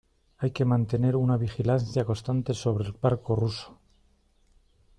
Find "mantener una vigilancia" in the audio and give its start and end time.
0.65-2.05